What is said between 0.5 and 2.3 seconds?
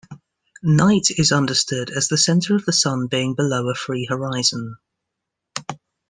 "Night" is understood as the